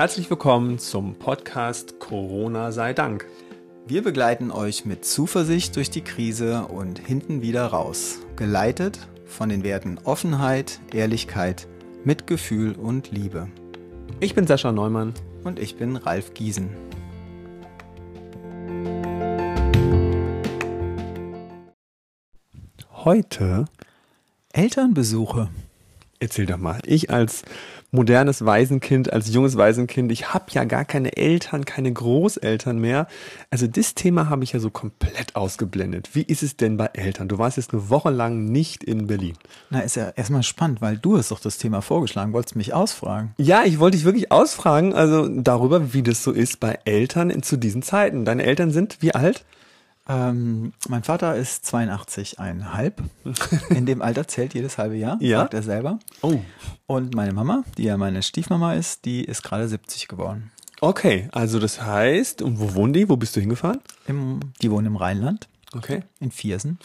Herzlich 0.00 0.30
willkommen 0.30 0.78
zum 0.78 1.14
Podcast 1.16 2.00
Corona 2.00 2.72
sei 2.72 2.94
Dank. 2.94 3.26
Wir 3.86 4.02
begleiten 4.02 4.50
euch 4.50 4.86
mit 4.86 5.04
Zuversicht 5.04 5.76
durch 5.76 5.90
die 5.90 6.00
Krise 6.00 6.64
und 6.68 6.98
hinten 6.98 7.42
wieder 7.42 7.66
raus, 7.66 8.20
geleitet 8.34 8.98
von 9.26 9.50
den 9.50 9.62
Werten 9.62 9.98
Offenheit, 10.04 10.80
Ehrlichkeit, 10.94 11.68
Mitgefühl 12.02 12.76
und 12.76 13.10
Liebe. 13.10 13.48
Ich 14.20 14.34
bin 14.34 14.46
Sascha 14.46 14.72
Neumann. 14.72 15.12
Und 15.44 15.58
ich 15.58 15.76
bin 15.76 15.96
Ralf 15.96 16.32
Giesen. 16.32 16.70
Heute 22.90 23.66
Elternbesuche. 24.54 25.50
Erzähl 26.22 26.44
doch 26.44 26.58
mal. 26.58 26.80
Ich 26.84 27.10
als 27.10 27.42
modernes 27.92 28.44
Waisenkind, 28.44 29.10
als 29.10 29.32
junges 29.32 29.56
Waisenkind, 29.56 30.12
ich 30.12 30.34
habe 30.34 30.44
ja 30.50 30.64
gar 30.64 30.84
keine 30.84 31.16
Eltern, 31.16 31.64
keine 31.64 31.90
Großeltern 31.90 32.78
mehr. 32.78 33.06
Also 33.50 33.66
das 33.66 33.94
Thema 33.94 34.28
habe 34.28 34.44
ich 34.44 34.52
ja 34.52 34.60
so 34.60 34.70
komplett 34.70 35.34
ausgeblendet. 35.34 36.10
Wie 36.12 36.22
ist 36.22 36.42
es 36.42 36.58
denn 36.58 36.76
bei 36.76 36.90
Eltern? 36.92 37.28
Du 37.28 37.38
warst 37.38 37.56
jetzt 37.56 37.72
eine 37.72 37.88
Woche 37.88 38.10
lang 38.10 38.44
nicht 38.44 38.84
in 38.84 39.06
Berlin. 39.06 39.32
Na, 39.70 39.80
ist 39.80 39.96
ja 39.96 40.10
erstmal 40.10 40.42
spannend, 40.42 40.82
weil 40.82 40.98
du 40.98 41.16
hast 41.16 41.30
doch 41.30 41.40
das 41.40 41.56
Thema 41.56 41.80
vorgeschlagen, 41.80 42.34
wolltest 42.34 42.54
mich 42.54 42.74
ausfragen. 42.74 43.34
Ja, 43.38 43.64
ich 43.64 43.80
wollte 43.80 43.96
dich 43.96 44.04
wirklich 44.04 44.30
ausfragen, 44.30 44.92
also 44.92 45.26
darüber, 45.26 45.94
wie 45.94 46.02
das 46.02 46.22
so 46.22 46.32
ist 46.32 46.60
bei 46.60 46.78
Eltern 46.84 47.30
in, 47.30 47.42
zu 47.42 47.56
diesen 47.56 47.82
Zeiten. 47.82 48.26
Deine 48.26 48.44
Eltern 48.44 48.72
sind 48.72 48.98
wie 49.00 49.14
alt? 49.14 49.44
Ähm, 50.10 50.72
mein 50.88 51.04
Vater 51.04 51.36
ist 51.36 51.64
82,5. 51.72 52.92
In 53.70 53.86
dem 53.86 54.02
Alter 54.02 54.26
zählt 54.26 54.54
jedes 54.54 54.76
halbe 54.76 54.96
Jahr, 54.96 55.16
Ja? 55.20 55.38
sagt 55.38 55.54
er 55.54 55.62
selber. 55.62 56.00
Oh. 56.22 56.40
Und 56.88 57.14
meine 57.14 57.32
Mama, 57.32 57.62
die 57.78 57.84
ja 57.84 57.96
meine 57.96 58.22
Stiefmama 58.24 58.74
ist, 58.74 59.04
die 59.04 59.22
ist 59.24 59.42
gerade 59.44 59.68
70 59.68 60.08
geworden. 60.08 60.50
Okay, 60.80 61.28
also 61.30 61.60
das 61.60 61.80
heißt, 61.82 62.42
und 62.42 62.58
wo 62.58 62.74
wohnen 62.74 62.92
die? 62.92 63.08
Wo 63.08 63.16
bist 63.16 63.36
du 63.36 63.40
hingefahren? 63.40 63.80
Im, 64.08 64.40
die 64.62 64.70
wohnen 64.70 64.86
im 64.88 64.96
Rheinland, 64.96 65.46
Okay. 65.76 66.02
in 66.18 66.32
Viersen. 66.32 66.78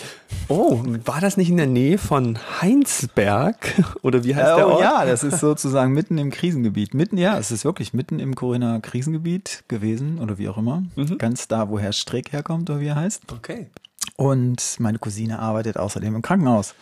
Oh, 0.47 0.83
war 1.05 1.19
das 1.19 1.37
nicht 1.37 1.49
in 1.49 1.57
der 1.57 1.65
Nähe 1.65 1.97
von 1.97 2.37
Heinsberg? 2.61 3.73
Oder 4.03 4.23
wie 4.23 4.35
heißt 4.35 4.57
der 4.57 4.67
oh 4.67 4.73
Ort? 4.73 4.81
ja, 4.81 5.05
das 5.05 5.23
ist 5.23 5.39
sozusagen 5.39 5.93
mitten 5.93 6.19
im 6.19 6.29
Krisengebiet. 6.29 6.93
Mitten, 6.93 7.17
ja, 7.17 7.37
es 7.39 7.49
ist 7.49 7.65
wirklich 7.65 7.93
mitten 7.93 8.19
im 8.19 8.35
Corinna 8.35 8.79
Krisengebiet 8.79 9.63
gewesen 9.67 10.19
oder 10.19 10.37
wie 10.37 10.49
auch 10.49 10.57
immer. 10.57 10.83
Ganz 11.17 11.47
da, 11.47 11.69
wo 11.69 11.79
Herr 11.79 11.93
Streeck 11.93 12.31
herkommt 12.31 12.69
oder 12.69 12.79
wie 12.79 12.87
er 12.87 12.95
heißt. 12.95 13.31
Okay. 13.31 13.71
Und 14.17 14.79
meine 14.79 14.99
Cousine 14.99 15.39
arbeitet 15.39 15.77
außerdem 15.77 16.15
im 16.15 16.21
Krankenhaus. 16.21 16.75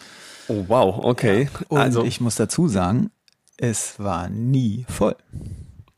Oh, 0.49 0.65
wow, 0.67 1.05
okay. 1.05 1.49
Und 1.69 1.79
also, 1.79 2.03
ich 2.03 2.19
muss 2.19 2.35
dazu 2.35 2.67
sagen, 2.67 3.11
es 3.57 3.97
war 3.97 4.29
nie 4.29 4.85
voll. 4.89 5.15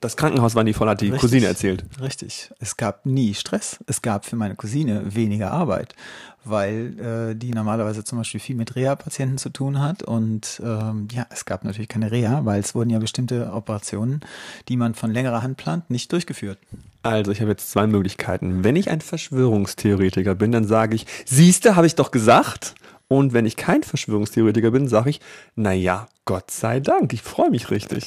Das 0.06 0.18
Krankenhaus 0.18 0.56
war 0.56 0.64
nie 0.64 0.74
voll, 0.74 0.88
hat 0.88 1.02
die 1.02 1.06
Richtig. 1.06 1.22
Cousine 1.22 1.46
erzählt. 1.48 1.84
Richtig. 2.02 2.52
Es 2.60 2.78
gab 2.78 3.06
nie 3.06 3.34
Stress. 3.34 3.80
Es 3.88 4.02
gab 4.02 4.26
für 4.26 4.36
meine 4.36 4.56
Cousine 4.56 5.16
weniger 5.16 5.52
Arbeit, 5.52 5.96
weil 6.44 7.00
äh, 7.32 7.36
die 7.36 7.52
normalerweise 7.52 8.04
zum 8.04 8.20
Beispiel 8.20 8.40
viel 8.40 8.56
mit 8.56 8.76
Reha-Patienten 8.76 9.38
zu 9.38 9.50
tun 9.50 9.82
hat. 9.82 10.04
Und 10.04 10.62
ähm, 10.64 11.08
ja, 11.12 11.26
es 11.30 11.46
gab 11.46 11.64
natürlich 11.64 11.90
keine 11.90 12.12
Reha, 12.12 12.46
weil 12.46 12.60
es 12.60 12.76
wurden 12.76 12.90
ja 12.90 13.00
bestimmte 13.00 13.52
Operationen, 13.52 14.22
die 14.70 14.78
man 14.78 14.96
von 14.96 15.12
längerer 15.12 15.42
Hand 15.42 15.58
plant, 15.58 15.90
nicht 15.90 16.12
durchgeführt. 16.12 16.58
Also, 17.04 17.32
ich 17.32 17.42
habe 17.42 17.52
jetzt 17.52 17.70
zwei 17.70 17.86
Möglichkeiten. 17.86 18.64
Wenn 18.64 18.76
ich 18.76 18.90
ein 18.90 19.02
Verschwörungstheoretiker 19.02 20.36
bin, 20.36 20.52
dann 20.52 20.66
sage 20.66 20.96
ich, 20.96 21.06
siehste, 21.26 21.76
habe 21.76 21.88
ich 21.88 21.96
doch 21.96 22.12
gesagt. 22.12 22.76
Und 23.08 23.34
wenn 23.34 23.46
ich 23.46 23.56
kein 23.56 23.84
Verschwörungstheoretiker 23.84 24.72
bin, 24.72 24.88
sage 24.88 25.12
ich, 25.12 25.22
na 25.56 25.74
ja, 25.74 26.08
Gott 26.26 26.50
sei 26.50 26.80
Dank, 26.80 27.14
ich 27.14 27.22
freue 27.22 27.52
mich 27.52 27.70
richtig. 27.70 28.06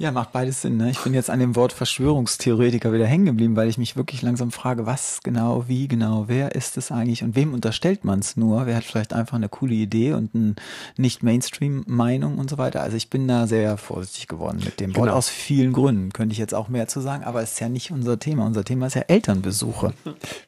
Ja, 0.00 0.10
macht 0.12 0.32
beides 0.32 0.62
Sinn. 0.62 0.78
Ne? 0.78 0.90
Ich 0.92 0.98
bin 1.00 1.12
jetzt 1.12 1.28
an 1.28 1.40
dem 1.40 1.56
Wort 1.56 1.74
Verschwörungstheoretiker 1.74 2.90
wieder 2.90 3.04
hängen 3.04 3.26
geblieben, 3.26 3.54
weil 3.54 3.68
ich 3.68 3.76
mich 3.76 3.96
wirklich 3.96 4.22
langsam 4.22 4.50
frage, 4.50 4.86
was 4.86 5.20
genau, 5.22 5.68
wie 5.68 5.88
genau, 5.88 6.24
wer 6.26 6.54
ist 6.54 6.78
es 6.78 6.90
eigentlich 6.90 7.22
und 7.22 7.36
wem 7.36 7.52
unterstellt 7.52 8.02
man 8.02 8.20
es 8.20 8.34
nur? 8.34 8.64
Wer 8.64 8.76
hat 8.76 8.84
vielleicht 8.84 9.12
einfach 9.12 9.34
eine 9.36 9.50
coole 9.50 9.74
Idee 9.74 10.14
und 10.14 10.34
eine 10.34 10.54
nicht 10.96 11.22
Mainstream-Meinung 11.22 12.38
und 12.38 12.48
so 12.48 12.56
weiter? 12.56 12.80
Also 12.82 12.96
ich 12.96 13.10
bin 13.10 13.28
da 13.28 13.46
sehr 13.46 13.76
vorsichtig 13.76 14.26
geworden 14.26 14.62
mit 14.64 14.80
dem 14.80 14.96
Wort 14.96 15.04
Genau. 15.04 15.18
aus 15.18 15.28
vielen 15.28 15.74
Gründen. 15.74 16.14
Könnte 16.14 16.32
ich 16.32 16.38
jetzt 16.38 16.54
auch 16.54 16.68
mehr 16.70 16.88
zu 16.88 17.00
sagen, 17.02 17.24
aber 17.24 17.42
es 17.42 17.52
ist 17.52 17.60
ja 17.60 17.68
nicht 17.68 17.90
unser 17.90 18.18
Thema. 18.18 18.46
Unser 18.46 18.64
Thema 18.64 18.86
ist 18.86 18.94
ja 18.94 19.02
Elternbesuche. 19.02 19.92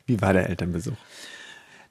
Wie 0.07 0.23
war 0.23 0.33
der 0.33 0.49
Elternbesuch? 0.49 0.97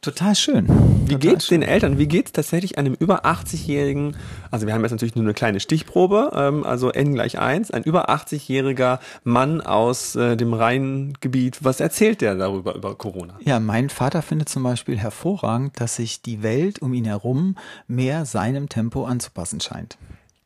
Total 0.01 0.34
schön. 0.34 0.66
Wie 1.07 1.13
geht's 1.13 1.45
den 1.45 1.62
Eltern? 1.62 2.00
Wie 2.00 2.07
geht's 2.07 2.31
tatsächlich 2.31 2.79
einem 2.79 2.95
über 2.95 3.23
80-jährigen, 3.23 4.17
also 4.50 4.66
wir 4.66 4.73
haben 4.73 4.81
jetzt 4.81 4.89
natürlich 4.89 5.16
nur 5.16 5.23
eine 5.23 5.35
kleine 5.35 5.59
Stichprobe, 5.59 6.31
ähm, 6.34 6.63
also 6.63 6.89
N 6.89 7.13
gleich 7.13 7.38
1, 7.38 7.69
ein 7.69 7.84
über 7.84 8.09
80-jähriger 8.09 8.97
Mann 9.23 9.62
aus 9.62 10.16
äh, 10.16 10.35
dem 10.35 10.56
Rheingebiet, 10.56 11.63
was 11.63 11.79
erzählt 11.79 12.22
der 12.22 12.34
darüber, 12.34 12.73
über 12.73 12.95
Corona? 12.95 13.38
Ja, 13.41 13.59
mein 13.59 13.89
Vater 13.89 14.23
findet 14.23 14.50
zum 14.50 14.63
Beispiel 14.63 14.97
hervorragend, 14.97 15.79
dass 15.79 15.97
sich 15.97 16.23
die 16.23 16.41
Welt 16.41 16.81
um 16.81 16.95
ihn 16.95 17.06
herum 17.06 17.56
mehr 17.88 18.25
seinem 18.25 18.69
Tempo 18.69 19.06
anzupassen 19.06 19.62
scheint. 19.62 20.00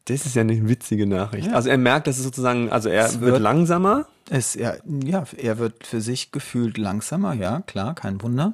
Das 0.05 0.25
ist 0.25 0.35
ja 0.35 0.41
eine 0.41 0.67
witzige 0.69 1.07
Nachricht. 1.07 1.47
Ja. 1.47 1.53
Also 1.53 1.69
er 1.69 1.77
merkt, 1.77 2.05
dass 2.07 2.17
es 2.17 2.23
sozusagen, 2.23 2.69
also 2.71 2.89
er 2.89 3.11
wird, 3.13 3.21
wird- 3.21 3.41
langsamer. 3.41 4.05
Es, 4.29 4.55
ja, 4.55 4.73
ja, 5.03 5.23
er 5.37 5.57
wird 5.59 5.85
für 5.85 6.01
sich 6.01 6.31
gefühlt 6.31 6.77
langsamer, 6.79 7.33
ja, 7.33 7.61
klar, 7.61 7.93
kein 7.93 8.21
Wunder. 8.23 8.53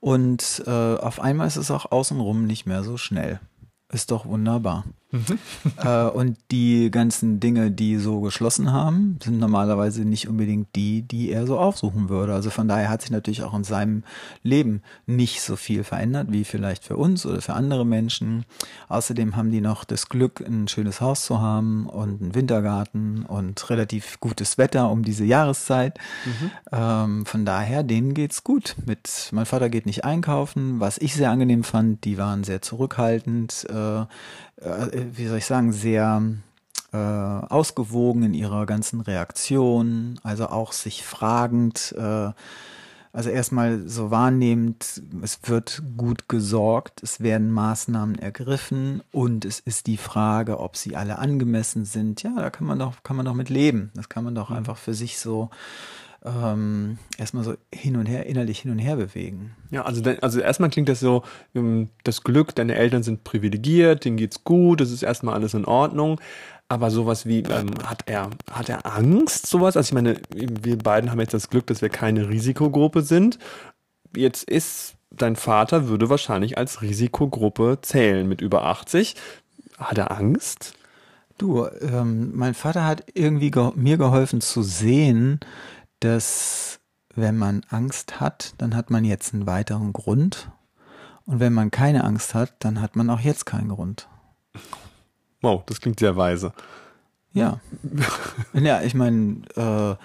Und 0.00 0.62
äh, 0.66 0.70
auf 0.70 1.20
einmal 1.20 1.46
ist 1.48 1.56
es 1.56 1.70
auch 1.70 1.90
außenrum 1.90 2.46
nicht 2.46 2.66
mehr 2.66 2.84
so 2.84 2.96
schnell. 2.96 3.40
Ist 3.92 4.10
doch 4.10 4.26
wunderbar. 4.26 4.84
Äh, 5.82 6.04
und 6.04 6.36
die 6.50 6.90
ganzen 6.90 7.40
Dinge, 7.40 7.70
die 7.70 7.96
so 7.96 8.20
geschlossen 8.20 8.72
haben, 8.72 9.18
sind 9.22 9.38
normalerweise 9.38 10.04
nicht 10.04 10.28
unbedingt 10.28 10.74
die, 10.74 11.02
die 11.02 11.30
er 11.30 11.46
so 11.46 11.58
aufsuchen 11.58 12.08
würde. 12.08 12.34
Also 12.34 12.50
von 12.50 12.68
daher 12.68 12.88
hat 12.88 13.02
sich 13.02 13.10
natürlich 13.10 13.42
auch 13.42 13.54
in 13.54 13.64
seinem 13.64 14.02
Leben 14.42 14.82
nicht 15.06 15.42
so 15.42 15.56
viel 15.56 15.84
verändert, 15.84 16.28
wie 16.30 16.44
vielleicht 16.44 16.84
für 16.84 16.96
uns 16.96 17.26
oder 17.26 17.40
für 17.40 17.54
andere 17.54 17.86
Menschen. 17.86 18.44
Außerdem 18.88 19.36
haben 19.36 19.50
die 19.50 19.60
noch 19.60 19.84
das 19.84 20.08
Glück, 20.08 20.40
ein 20.46 20.68
schönes 20.68 21.00
Haus 21.00 21.24
zu 21.24 21.40
haben 21.40 21.86
und 21.86 22.20
einen 22.20 22.34
Wintergarten 22.34 23.24
und 23.24 23.70
relativ 23.70 24.20
gutes 24.20 24.58
Wetter 24.58 24.90
um 24.90 25.02
diese 25.02 25.24
Jahreszeit. 25.24 25.98
Ähm, 26.72 27.26
von 27.26 27.44
daher, 27.44 27.82
denen 27.82 28.14
geht's 28.14 28.44
gut. 28.44 28.76
Mit, 28.84 29.30
mein 29.32 29.46
Vater 29.46 29.68
geht 29.68 29.86
nicht 29.86 30.04
einkaufen, 30.04 30.80
was 30.80 30.98
ich 30.98 31.14
sehr 31.14 31.30
angenehm 31.30 31.64
fand. 31.64 32.04
Die 32.04 32.18
waren 32.18 32.44
sehr 32.44 32.62
zurückhaltend, 32.62 33.66
äh, 33.70 34.04
wie 34.56 35.26
soll 35.26 35.38
ich 35.38 35.46
sagen, 35.46 35.72
sehr 35.72 36.22
äh, 36.92 36.96
ausgewogen 36.96 38.22
in 38.22 38.34
ihrer 38.34 38.66
ganzen 38.66 39.00
Reaktion, 39.00 40.20
also 40.22 40.46
auch 40.46 40.72
sich 40.72 41.04
fragend, 41.04 41.94
äh, 41.98 42.30
also 43.12 43.30
erstmal 43.30 43.88
so 43.88 44.10
wahrnehmend, 44.10 45.02
es 45.22 45.38
wird 45.44 45.82
gut 45.96 46.28
gesorgt, 46.28 47.00
es 47.02 47.20
werden 47.20 47.52
Maßnahmen 47.52 48.18
ergriffen 48.18 49.02
und 49.12 49.44
es 49.44 49.60
ist 49.60 49.86
die 49.86 49.96
Frage, 49.96 50.58
ob 50.58 50.76
sie 50.76 50.96
alle 50.96 51.18
angemessen 51.18 51.84
sind. 51.84 52.24
Ja, 52.24 52.32
da 52.36 52.50
kann 52.50 52.66
man 52.66 52.80
doch, 52.80 53.04
kann 53.04 53.16
man 53.16 53.24
doch 53.24 53.34
mit 53.34 53.50
leben. 53.50 53.92
Das 53.94 54.08
kann 54.08 54.24
man 54.24 54.34
doch 54.34 54.50
einfach 54.50 54.76
für 54.76 54.94
sich 54.94 55.18
so 55.18 55.50
ähm, 56.24 56.98
erstmal 57.18 57.44
so 57.44 57.54
hin 57.72 57.96
und 57.96 58.06
her, 58.06 58.26
innerlich 58.26 58.60
hin 58.60 58.70
und 58.70 58.78
her 58.78 58.96
bewegen. 58.96 59.54
Ja, 59.70 59.84
also, 59.84 60.02
also 60.22 60.40
erstmal 60.40 60.70
klingt 60.70 60.88
das 60.88 61.00
so, 61.00 61.22
ähm, 61.54 61.90
das 62.02 62.22
Glück, 62.22 62.54
deine 62.54 62.76
Eltern 62.76 63.02
sind 63.02 63.24
privilegiert, 63.24 64.04
denen 64.04 64.16
geht's 64.16 64.42
gut, 64.42 64.80
das 64.80 64.90
ist 64.90 65.02
erstmal 65.02 65.34
alles 65.34 65.54
in 65.54 65.64
Ordnung. 65.64 66.20
Aber 66.68 66.90
sowas 66.90 67.26
wie, 67.26 67.40
ähm, 67.40 67.70
hat 67.84 68.04
er, 68.06 68.30
hat 68.50 68.70
er 68.70 68.86
Angst, 68.86 69.46
sowas? 69.46 69.76
Also 69.76 69.88
ich 69.88 69.92
meine, 69.92 70.16
wir 70.32 70.78
beiden 70.78 71.10
haben 71.10 71.20
jetzt 71.20 71.34
das 71.34 71.50
Glück, 71.50 71.66
dass 71.66 71.82
wir 71.82 71.90
keine 71.90 72.30
Risikogruppe 72.30 73.02
sind. 73.02 73.38
Jetzt 74.16 74.44
ist, 74.44 74.94
dein 75.10 75.36
Vater 75.36 75.88
würde 75.88 76.08
wahrscheinlich 76.08 76.56
als 76.56 76.80
Risikogruppe 76.80 77.78
zählen 77.82 78.26
mit 78.26 78.40
über 78.40 78.64
80. 78.64 79.14
Hat 79.76 79.98
er 79.98 80.10
Angst? 80.10 80.72
Du, 81.36 81.66
ähm, 81.66 82.30
mein 82.34 82.54
Vater 82.54 82.86
hat 82.86 83.04
irgendwie 83.12 83.50
ge 83.50 83.72
mir 83.74 83.98
geholfen 83.98 84.40
zu 84.40 84.62
sehen, 84.62 85.40
dass 86.04 86.80
wenn 87.14 87.38
man 87.38 87.62
Angst 87.70 88.20
hat, 88.20 88.54
dann 88.58 88.76
hat 88.76 88.90
man 88.90 89.04
jetzt 89.04 89.32
einen 89.32 89.46
weiteren 89.46 89.92
Grund. 89.92 90.50
Und 91.24 91.40
wenn 91.40 91.52
man 91.52 91.70
keine 91.70 92.04
Angst 92.04 92.34
hat, 92.34 92.52
dann 92.58 92.80
hat 92.80 92.96
man 92.96 93.08
auch 93.08 93.20
jetzt 93.20 93.46
keinen 93.46 93.68
Grund. 93.70 94.08
Wow, 95.40 95.62
das 95.64 95.80
klingt 95.80 96.00
sehr 96.00 96.16
weise. 96.16 96.52
Ja. 97.32 97.60
ja, 98.52 98.82
ich 98.82 98.94
meine, 98.94 99.42
äh, 99.56 99.96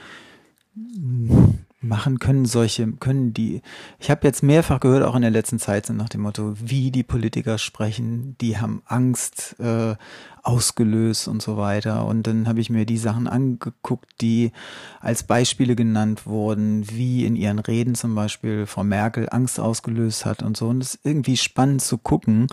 machen 1.81 2.19
können 2.19 2.45
solche, 2.45 2.87
können 2.93 3.33
die, 3.33 3.61
ich 3.99 4.11
habe 4.11 4.27
jetzt 4.27 4.43
mehrfach 4.43 4.79
gehört, 4.79 5.03
auch 5.03 5.15
in 5.15 5.21
der 5.21 5.31
letzten 5.31 5.59
Zeit, 5.59 5.85
so 5.85 5.93
nach 5.93 6.09
dem 6.09 6.21
Motto, 6.21 6.53
wie 6.59 6.91
die 6.91 7.03
Politiker 7.03 7.57
sprechen, 7.57 8.35
die 8.41 8.57
haben 8.57 8.81
Angst 8.85 9.55
äh, 9.59 9.95
ausgelöst 10.43 11.27
und 11.27 11.41
so 11.41 11.57
weiter. 11.57 12.05
Und 12.05 12.27
dann 12.27 12.47
habe 12.47 12.59
ich 12.59 12.69
mir 12.69 12.85
die 12.85 12.97
Sachen 12.97 13.27
angeguckt, 13.27 14.09
die 14.21 14.51
als 14.99 15.23
Beispiele 15.23 15.75
genannt 15.75 16.25
wurden, 16.25 16.89
wie 16.89 17.25
in 17.25 17.35
ihren 17.35 17.59
Reden 17.59 17.95
zum 17.95 18.15
Beispiel 18.15 18.65
Frau 18.65 18.83
Merkel 18.83 19.27
Angst 19.31 19.59
ausgelöst 19.59 20.25
hat 20.25 20.43
und 20.43 20.57
so. 20.57 20.67
Und 20.67 20.81
es 20.81 20.95
ist 20.95 21.05
irgendwie 21.05 21.37
spannend 21.37 21.81
zu 21.81 21.97
gucken, 21.97 22.47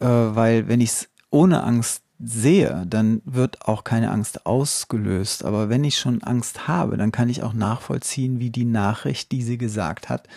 äh, 0.00 0.06
weil 0.06 0.68
wenn 0.68 0.80
ich 0.80 0.90
es 0.90 1.08
ohne 1.30 1.62
Angst 1.62 2.02
sehe, 2.18 2.84
dann 2.88 3.22
wird 3.24 3.66
auch 3.66 3.84
keine 3.84 4.10
Angst 4.10 4.46
ausgelöst. 4.46 5.44
Aber 5.44 5.68
wenn 5.68 5.84
ich 5.84 5.98
schon 5.98 6.22
Angst 6.22 6.66
habe, 6.66 6.96
dann 6.96 7.12
kann 7.12 7.28
ich 7.28 7.42
auch 7.42 7.52
nachvollziehen, 7.52 8.40
wie 8.40 8.50
die 8.50 8.64
Nachricht, 8.64 9.32
die 9.32 9.42
sie 9.42 9.58
gesagt 9.58 10.08
hat, 10.08 10.28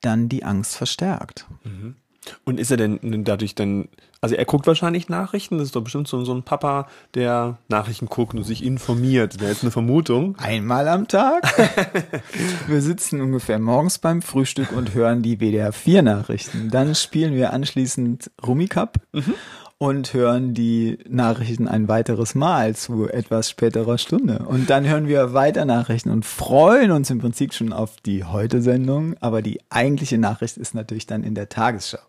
dann 0.00 0.28
die 0.28 0.44
Angst 0.44 0.76
verstärkt. 0.76 1.46
Mhm. 1.64 1.96
Und 2.44 2.60
ist 2.60 2.70
er 2.70 2.76
denn 2.76 3.24
dadurch 3.24 3.54
dann, 3.54 3.88
also 4.20 4.34
er 4.34 4.44
guckt 4.44 4.66
wahrscheinlich 4.66 5.08
Nachrichten, 5.08 5.56
das 5.56 5.68
ist 5.68 5.76
doch 5.76 5.82
bestimmt 5.82 6.08
so, 6.08 6.22
so 6.24 6.34
ein 6.34 6.42
Papa, 6.42 6.88
der 7.14 7.56
Nachrichten 7.68 8.06
guckt 8.06 8.34
und 8.34 8.44
sich 8.44 8.62
informiert. 8.62 9.34
Das 9.34 9.40
wäre 9.40 9.50
jetzt 9.50 9.62
eine 9.62 9.70
Vermutung. 9.70 10.36
Einmal 10.36 10.88
am 10.88 11.08
Tag. 11.08 11.42
wir 12.66 12.82
sitzen 12.82 13.22
ungefähr 13.22 13.58
morgens 13.58 13.98
beim 13.98 14.20
Frühstück 14.20 14.72
und 14.72 14.92
hören 14.92 15.22
die 15.22 15.38
WDR 15.38 15.72
4 15.72 16.02
Nachrichten. 16.02 16.68
Dann 16.70 16.94
spielen 16.94 17.34
wir 17.34 17.52
anschließend 17.52 18.30
Rummikub. 18.44 18.94
Mhm 19.12 19.34
und 19.80 20.12
hören 20.12 20.54
die 20.54 20.98
Nachrichten 21.08 21.68
ein 21.68 21.86
weiteres 21.86 22.34
Mal 22.34 22.74
zu 22.74 23.08
etwas 23.08 23.48
späterer 23.48 23.96
Stunde. 23.96 24.44
Und 24.48 24.70
dann 24.70 24.88
hören 24.88 25.06
wir 25.06 25.34
weiter 25.34 25.64
Nachrichten 25.64 26.10
und 26.10 26.24
freuen 26.24 26.90
uns 26.90 27.10
im 27.10 27.20
Prinzip 27.20 27.54
schon 27.54 27.72
auf 27.72 28.00
die 28.04 28.24
Heute-Sendung. 28.24 29.14
Aber 29.20 29.40
die 29.40 29.60
eigentliche 29.70 30.18
Nachricht 30.18 30.56
ist 30.56 30.74
natürlich 30.74 31.06
dann 31.06 31.22
in 31.22 31.36
der 31.36 31.48
Tagesschau. 31.48 32.00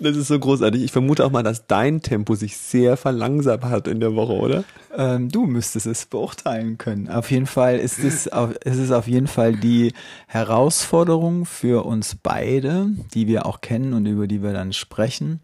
Das 0.00 0.16
ist 0.16 0.26
so 0.26 0.36
großartig. 0.36 0.82
Ich 0.82 0.90
vermute 0.90 1.24
auch 1.24 1.30
mal, 1.30 1.44
dass 1.44 1.68
dein 1.68 2.02
Tempo 2.02 2.34
sich 2.34 2.56
sehr 2.56 2.96
verlangsamt 2.96 3.64
hat 3.64 3.86
in 3.86 4.00
der 4.00 4.16
Woche, 4.16 4.32
oder? 4.32 4.64
Ähm, 4.96 5.28
du 5.28 5.46
müsstest 5.46 5.86
es 5.86 6.06
beurteilen 6.06 6.76
können. 6.76 7.08
Auf 7.08 7.30
jeden 7.30 7.46
Fall 7.46 7.78
ist 7.78 8.00
es, 8.00 8.26
auf, 8.26 8.50
es 8.64 8.78
ist 8.78 8.90
auf 8.90 9.06
jeden 9.06 9.28
Fall 9.28 9.54
die 9.54 9.92
Herausforderung 10.26 11.46
für 11.46 11.86
uns 11.86 12.16
beide, 12.20 12.88
die 13.14 13.28
wir 13.28 13.46
auch 13.46 13.60
kennen 13.60 13.92
und 13.94 14.06
über 14.06 14.26
die 14.26 14.42
wir 14.42 14.52
dann 14.52 14.72
sprechen 14.72 15.40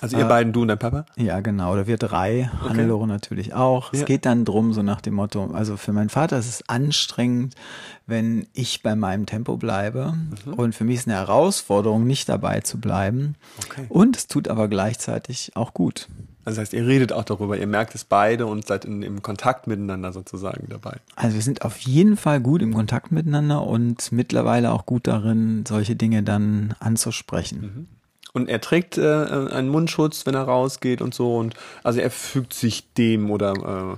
also 0.00 0.16
ihr 0.16 0.24
äh, 0.24 0.28
beiden, 0.28 0.52
du 0.52 0.62
und 0.62 0.68
dein 0.68 0.78
Papa? 0.78 0.95
Ja, 1.16 1.40
genau. 1.40 1.72
Oder 1.72 1.86
wir 1.86 1.98
drei. 1.98 2.50
Okay. 2.60 2.70
Hannelore 2.70 3.06
natürlich 3.06 3.52
auch. 3.52 3.92
Ja. 3.92 4.00
Es 4.00 4.06
geht 4.06 4.24
dann 4.24 4.44
drum, 4.44 4.72
so 4.72 4.82
nach 4.82 5.00
dem 5.00 5.14
Motto, 5.14 5.44
also 5.52 5.76
für 5.76 5.92
meinen 5.92 6.08
Vater 6.08 6.38
ist 6.38 6.48
es 6.48 6.68
anstrengend, 6.68 7.54
wenn 8.06 8.46
ich 8.54 8.82
bei 8.82 8.96
meinem 8.96 9.26
Tempo 9.26 9.56
bleibe. 9.56 10.14
Mhm. 10.46 10.54
Und 10.54 10.74
für 10.74 10.84
mich 10.84 10.96
ist 10.96 11.08
eine 11.08 11.16
Herausforderung, 11.16 12.06
nicht 12.06 12.28
dabei 12.28 12.60
zu 12.60 12.80
bleiben. 12.80 13.34
Okay. 13.66 13.86
Und 13.88 14.16
es 14.16 14.28
tut 14.28 14.48
aber 14.48 14.68
gleichzeitig 14.68 15.52
auch 15.54 15.74
gut. 15.74 16.08
Also 16.46 16.60
das 16.60 16.68
heißt, 16.68 16.74
ihr 16.74 16.86
redet 16.86 17.12
auch 17.12 17.24
darüber, 17.24 17.58
ihr 17.58 17.66
merkt 17.66 17.96
es 17.96 18.04
beide 18.04 18.46
und 18.46 18.68
seid 18.68 18.84
in, 18.84 19.02
im 19.02 19.20
Kontakt 19.20 19.66
miteinander 19.66 20.12
sozusagen 20.12 20.68
dabei. 20.68 20.98
Also 21.16 21.34
wir 21.34 21.42
sind 21.42 21.62
auf 21.62 21.76
jeden 21.78 22.16
Fall 22.16 22.40
gut 22.40 22.62
im 22.62 22.72
Kontakt 22.72 23.10
miteinander 23.10 23.66
und 23.66 24.12
mittlerweile 24.12 24.70
auch 24.70 24.86
gut 24.86 25.08
darin, 25.08 25.64
solche 25.66 25.96
Dinge 25.96 26.22
dann 26.22 26.76
anzusprechen. 26.78 27.60
Mhm. 27.60 27.95
Und 28.36 28.50
er 28.50 28.60
trägt 28.60 28.98
äh, 28.98 29.24
einen 29.50 29.70
Mundschutz, 29.70 30.26
wenn 30.26 30.34
er 30.34 30.42
rausgeht 30.42 31.00
und 31.00 31.14
so. 31.14 31.38
Und 31.38 31.54
also 31.82 32.00
er 32.00 32.10
fügt 32.10 32.52
sich 32.52 32.92
dem 32.92 33.30
oder 33.30 33.54
äh 33.54 33.96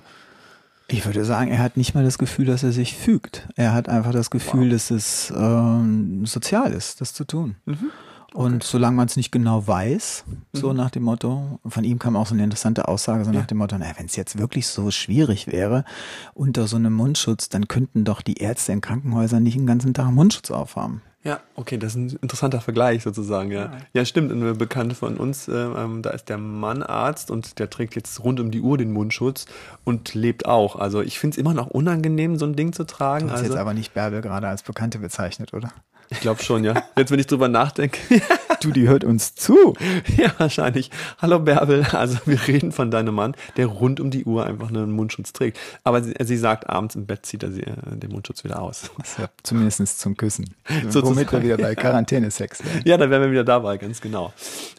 ich 0.86 1.04
würde 1.04 1.24
sagen, 1.24 1.50
er 1.50 1.58
hat 1.58 1.76
nicht 1.76 1.96
mal 1.96 2.04
das 2.04 2.18
Gefühl, 2.18 2.46
dass 2.46 2.62
er 2.62 2.70
sich 2.70 2.96
fügt. 2.96 3.48
Er 3.56 3.74
hat 3.74 3.88
einfach 3.88 4.12
das 4.12 4.30
Gefühl, 4.30 4.66
wow. 4.66 4.70
dass 4.70 4.92
es 4.92 5.32
ähm, 5.36 6.24
sozial 6.24 6.72
ist, 6.72 7.00
das 7.00 7.14
zu 7.14 7.24
tun. 7.24 7.56
Mhm. 7.66 7.90
Und 8.32 8.54
okay. 8.54 8.64
solange 8.64 8.96
man 8.96 9.08
es 9.08 9.16
nicht 9.16 9.32
genau 9.32 9.66
weiß, 9.66 10.24
so 10.52 10.70
mhm. 10.70 10.76
nach 10.76 10.90
dem 10.90 11.02
Motto, 11.02 11.58
von 11.66 11.82
ihm 11.82 11.98
kam 11.98 12.14
auch 12.14 12.28
so 12.28 12.34
eine 12.34 12.44
interessante 12.44 12.86
Aussage, 12.86 13.24
so 13.24 13.32
ja. 13.32 13.40
nach 13.40 13.46
dem 13.48 13.58
Motto, 13.58 13.76
naja, 13.76 13.94
wenn 13.96 14.06
es 14.06 14.14
jetzt 14.14 14.38
wirklich 14.38 14.68
so 14.68 14.92
schwierig 14.92 15.48
wäre, 15.48 15.84
unter 16.32 16.68
so 16.68 16.76
einem 16.76 16.92
Mundschutz, 16.92 17.48
dann 17.48 17.66
könnten 17.66 18.04
doch 18.04 18.22
die 18.22 18.36
Ärzte 18.36 18.70
in 18.70 18.80
Krankenhäusern 18.80 19.42
nicht 19.42 19.56
den 19.56 19.66
ganzen 19.66 19.94
Tag 19.94 20.06
einen 20.06 20.14
Mundschutz 20.14 20.52
aufhaben. 20.52 21.02
Ja, 21.24 21.40
okay, 21.56 21.78
das 21.78 21.94
ist 21.94 21.96
ein 21.96 22.18
interessanter 22.22 22.60
Vergleich 22.60 23.02
sozusagen, 23.02 23.50
ja. 23.50 23.72
Ja, 23.92 24.04
stimmt. 24.04 24.30
Eine 24.30 24.54
Bekannte 24.54 24.94
von 24.94 25.16
uns, 25.16 25.48
äh, 25.48 25.52
ähm, 25.52 26.00
da 26.02 26.10
ist 26.10 26.28
der 26.28 26.38
Mann 26.38 26.82
Arzt 26.82 27.30
und 27.30 27.58
der 27.58 27.68
trägt 27.70 27.96
jetzt 27.96 28.22
rund 28.22 28.38
um 28.38 28.52
die 28.52 28.60
Uhr 28.60 28.78
den 28.78 28.92
Mundschutz 28.92 29.46
und 29.84 30.14
lebt 30.14 30.46
auch. 30.46 30.76
Also 30.76 31.02
ich 31.02 31.18
finde 31.18 31.34
es 31.34 31.38
immer 31.38 31.54
noch 31.54 31.66
unangenehm, 31.66 32.36
so 32.36 32.46
ein 32.46 32.54
Ding 32.54 32.72
zu 32.72 32.84
tragen. 32.84 33.26
Du 33.26 33.32
hast 33.32 33.40
also, 33.40 33.52
jetzt 33.52 33.60
aber 33.60 33.74
nicht 33.74 33.94
Bärbel 33.94 34.20
gerade 34.20 34.46
als 34.46 34.62
Bekannte 34.62 35.00
bezeichnet, 35.00 35.52
oder? 35.54 35.72
Ich 36.10 36.20
glaube 36.20 36.42
schon, 36.42 36.64
ja. 36.64 36.82
Jetzt, 36.96 37.10
wenn 37.10 37.18
ich 37.18 37.26
drüber 37.26 37.48
nachdenke. 37.48 37.98
du, 38.60 38.70
die 38.70 38.88
hört 38.88 39.04
uns 39.04 39.34
zu. 39.34 39.74
Ja, 40.16 40.32
wahrscheinlich. 40.38 40.90
Hallo 41.20 41.38
Bärbel. 41.38 41.86
Also 41.92 42.18
wir 42.24 42.46
reden 42.48 42.72
von 42.72 42.90
deinem 42.90 43.14
Mann, 43.14 43.34
der 43.56 43.66
rund 43.66 44.00
um 44.00 44.10
die 44.10 44.24
Uhr 44.24 44.46
einfach 44.46 44.68
einen 44.68 44.90
Mundschutz 44.90 45.32
trägt. 45.32 45.58
Aber 45.84 46.02
sie, 46.02 46.14
sie 46.20 46.36
sagt, 46.36 46.68
abends 46.68 46.96
im 46.96 47.06
Bett 47.06 47.26
zieht 47.26 47.42
er 47.42 47.52
sie, 47.52 47.62
äh, 47.62 47.74
den 47.86 48.10
Mundschutz 48.10 48.42
wieder 48.42 48.60
aus. 48.60 48.90
Ja, 49.18 49.28
zumindest 49.42 50.00
zum 50.00 50.16
Küssen. 50.16 50.54
Womit 50.92 51.30
wir 51.32 51.42
wieder 51.42 51.56
bei 51.58 51.74
Quarantäne-Sex 51.74 52.64
wären. 52.64 52.82
Ja, 52.84 52.96
dann 52.96 53.10
wären 53.10 53.22
wir 53.22 53.30
wieder 53.30 53.44
dabei, 53.44 53.76
ganz 53.76 54.00
genau. 54.00 54.32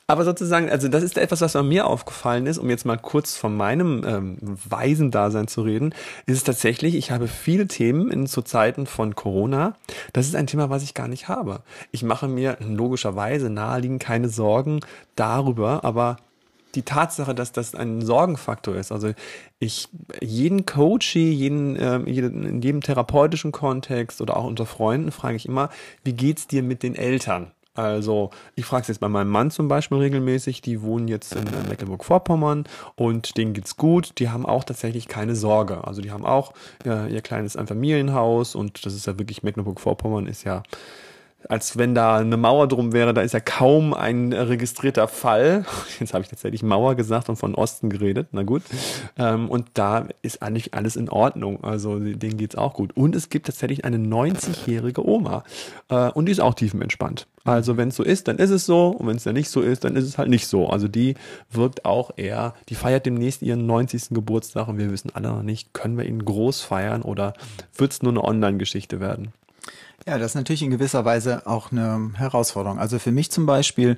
Aber 0.07 0.25
sozusagen, 0.25 0.69
also 0.69 0.87
das 0.87 1.03
ist 1.03 1.17
etwas, 1.17 1.41
was 1.41 1.53
mir 1.63 1.85
aufgefallen 1.85 2.47
ist, 2.47 2.57
um 2.57 2.69
jetzt 2.69 2.85
mal 2.85 2.97
kurz 2.97 3.37
von 3.37 3.55
meinem 3.55 4.03
ähm, 4.05 4.37
Waisendasein 4.67 5.47
zu 5.47 5.61
reden, 5.61 5.93
ist 6.25 6.37
es 6.37 6.43
tatsächlich, 6.43 6.95
ich 6.95 7.11
habe 7.11 7.27
viele 7.27 7.67
Themen 7.67 8.09
in 8.09 8.25
zu 8.25 8.41
Zeiten 8.41 8.87
von 8.87 9.15
Corona. 9.15 9.75
Das 10.13 10.25
ist 10.25 10.35
ein 10.35 10.47
Thema, 10.47 10.69
was 10.69 10.83
ich 10.83 10.95
gar 10.95 11.07
nicht 11.07 11.19
habe. 11.27 11.62
Ich 11.92 12.04
mache 12.04 12.27
mir 12.27 12.57
logischerweise 12.60 13.50
naheliegend 13.50 14.01
keine 14.01 14.30
Sorgen 14.30 14.80
darüber, 15.16 15.83
aber 15.83 16.18
die 16.75 16.83
Tatsache, 16.83 17.33
dass 17.33 17.51
das 17.51 17.74
ein 17.74 18.01
Sorgenfaktor 18.01 18.75
ist. 18.75 18.92
Also 18.92 19.13
ich 19.60 19.89
jeden 20.21 20.66
Coachie, 20.66 21.31
jeden, 21.31 21.75
äh, 21.75 21.98
in 21.98 22.62
jedem 22.62 22.81
therapeutischen 22.81 23.51
Kontext 23.51 24.21
oder 24.21 24.38
auch 24.38 24.45
unter 24.45 24.66
Freunden 24.66 25.12
frage 25.12 25.36
ich 25.36 25.48
immer, 25.48 25.69
wie 26.04 26.13
geht's 26.13 26.48
dir 26.48 26.63
mit 26.63 26.83
den 26.83 26.95
Eltern? 26.95 27.51
Also 27.80 28.31
ich 28.56 28.66
frage 28.66 28.81
es 28.81 28.88
jetzt 28.89 29.00
bei 29.00 29.07
meinem 29.07 29.30
Mann 29.30 29.51
zum 29.51 29.69
Beispiel 29.69 30.00
regelmäßig, 30.00 30.62
die 30.62 30.81
wohnen 30.81 31.07
jetzt 31.07 31.33
in 31.33 31.45
Mecklenburg-Vorpommern 31.69 32.66
und 32.95 33.38
denen 33.38 33.54
geht's 33.54 33.77
gut. 33.77 34.19
Die 34.19 34.30
haben 34.30 34.45
auch 34.45 34.66
tatsächlich 34.66 35.07
keine 35.07 35.36
Sorge. 35.36 35.88
Also 35.88 36.01
die 36.01 36.12
haben 36.12 36.25
auch 36.25 36.54
ja, 36.83 37.07
ihr 37.07 37.21
kleines 37.21 37.56
Einfamilienhaus 37.56 38.56
und 38.56 38.86
das 38.86 38.94
ist 38.94 39.07
ja 39.07 39.18
wirklich 39.18 39.44
Mecklenburg-Vorpommern 39.44 40.27
ist 40.27 40.44
ja 40.44 40.63
als 41.47 41.77
wenn 41.77 41.95
da 41.95 42.18
eine 42.18 42.38
Mauer 42.38 42.68
drum 42.68 42.91
wäre, 42.91 43.13
da 43.13 43.21
ist 43.21 43.33
ja 43.33 43.39
kaum 43.39 43.94
ein 43.94 44.33
registrierter 44.33 45.07
Fall. 45.07 45.65
Jetzt 46.00 46.13
habe 46.13 46.24
ich 46.24 46.30
tatsächlich 46.30 46.63
Mauer 46.63 46.95
gesagt 46.95 47.30
und 47.30 47.38
von 47.38 47.56
Osten 47.56 47.89
geredet, 47.89 48.27
na 48.31 48.44
gut. 48.44 48.63
Ähm, 49.18 49.50
und 49.50 49.68
da 49.74 50.07
ist 50.21 50.41
eigentlich 50.41 50.74
alles 50.74 50.95
in 50.95 51.09
Ordnung, 51.09 51.63
also 51.63 51.97
denen 51.97 52.38
geht's 52.38 52.56
auch 52.56 52.74
gut. 52.74 52.95
Und 52.95 53.15
es 53.15 53.30
gibt 53.30 53.45
tatsächlich 53.45 53.86
eine 53.86 53.97
90-jährige 53.97 55.07
Oma 55.07 55.44
äh, 55.89 56.09
und 56.12 56.25
die 56.25 56.31
ist 56.31 56.41
auch 56.41 56.53
tiefenentspannt. 56.53 57.27
Also 57.45 57.77
wenn 57.77 57.88
es 57.88 57.95
so 57.95 58.03
ist, 58.03 58.27
dann 58.27 58.38
ist 58.38 58.50
es 58.50 58.65
so 58.65 58.89
und 58.89 59.07
wenn 59.07 59.15
es 59.15 59.24
dann 59.24 59.33
nicht 59.33 59.50
so 59.50 59.62
ist, 59.62 59.83
dann 59.83 59.95
ist 59.95 60.03
es 60.03 60.18
halt 60.18 60.30
nicht 60.30 60.47
so. 60.47 60.68
Also 60.68 60.88
die 60.88 61.15
wirkt 61.50 61.85
auch 61.85 62.12
eher, 62.18 62.53
die 62.68 62.75
feiert 62.75 63.06
demnächst 63.06 63.42
ihren 63.42 63.65
90. 63.65 64.09
Geburtstag 64.09 64.68
und 64.68 64.78
wir 64.78 64.92
wissen 64.92 65.11
alle 65.13 65.30
noch 65.30 65.44
nicht, 65.44 65.73
können 65.73 65.97
wir 65.97 66.06
ihn 66.06 66.23
groß 66.23 66.61
feiern 66.61 67.02
oder 67.02 67.33
wird 67.75 67.94
es 67.94 68.02
nur 68.04 68.11
eine 68.11 68.23
Online-Geschichte 68.23 68.99
werden? 68.99 69.33
Ja, 70.09 70.18
das 70.18 70.31
ist 70.31 70.35
natürlich 70.35 70.63
in 70.63 70.71
gewisser 70.71 71.06
Weise 71.06 71.45
auch 71.45 71.71
eine 71.71 72.13
Herausforderung. 72.16 72.80
Also 72.80 72.97
für 72.97 73.11
mich 73.11 73.30
zum 73.30 73.45
Beispiel 73.45 73.95